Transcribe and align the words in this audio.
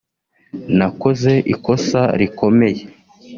“Nakoze 0.77 1.31
ikosa 1.53 2.01
rikomeye 2.19 2.81